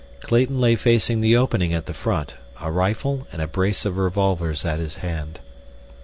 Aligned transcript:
Clayton 0.21 0.59
lay 0.59 0.75
facing 0.75 1.21
the 1.21 1.37
opening 1.37 1.75
at 1.75 1.85
the 1.85 1.93
front, 1.93 2.33
a 2.59 2.71
rifle 2.71 3.27
and 3.31 3.39
a 3.39 3.45
brace 3.45 3.85
of 3.85 3.97
revolvers 3.99 4.65
at 4.65 4.79
his 4.79 4.95
hand. 5.05 5.39